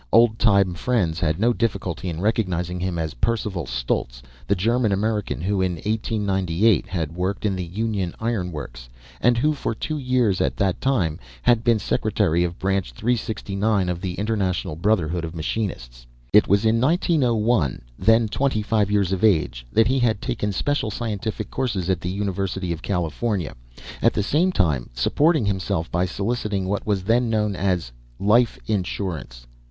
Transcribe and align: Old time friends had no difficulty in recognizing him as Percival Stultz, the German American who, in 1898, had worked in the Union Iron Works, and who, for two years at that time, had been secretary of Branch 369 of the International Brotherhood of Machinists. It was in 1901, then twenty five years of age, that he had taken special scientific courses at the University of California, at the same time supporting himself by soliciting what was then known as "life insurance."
Old 0.11 0.39
time 0.39 0.73
friends 0.73 1.19
had 1.19 1.39
no 1.39 1.53
difficulty 1.53 2.09
in 2.09 2.19
recognizing 2.21 2.79
him 2.79 2.97
as 2.97 3.13
Percival 3.21 3.67
Stultz, 3.67 4.23
the 4.47 4.55
German 4.55 4.91
American 4.91 5.41
who, 5.41 5.61
in 5.61 5.73
1898, 5.73 6.87
had 6.87 7.11
worked 7.15 7.45
in 7.45 7.55
the 7.55 7.63
Union 7.63 8.15
Iron 8.19 8.51
Works, 8.51 8.89
and 9.21 9.37
who, 9.37 9.53
for 9.53 9.75
two 9.75 9.99
years 9.99 10.41
at 10.41 10.57
that 10.57 10.81
time, 10.81 11.19
had 11.43 11.63
been 11.63 11.77
secretary 11.77 12.43
of 12.43 12.57
Branch 12.57 12.91
369 12.93 13.89
of 13.89 14.01
the 14.01 14.15
International 14.15 14.75
Brotherhood 14.75 15.23
of 15.23 15.35
Machinists. 15.35 16.07
It 16.33 16.47
was 16.47 16.65
in 16.65 16.81
1901, 16.81 17.83
then 17.99 18.27
twenty 18.27 18.63
five 18.63 18.89
years 18.89 19.11
of 19.11 19.23
age, 19.23 19.67
that 19.71 19.85
he 19.85 19.99
had 19.99 20.19
taken 20.19 20.51
special 20.51 20.89
scientific 20.89 21.51
courses 21.51 21.91
at 21.91 22.01
the 22.01 22.09
University 22.09 22.73
of 22.73 22.81
California, 22.81 23.53
at 24.01 24.13
the 24.13 24.23
same 24.23 24.51
time 24.51 24.89
supporting 24.95 25.45
himself 25.45 25.91
by 25.91 26.05
soliciting 26.07 26.65
what 26.67 26.87
was 26.87 27.03
then 27.03 27.29
known 27.29 27.55
as 27.55 27.91
"life 28.19 28.57
insurance." 28.65 29.45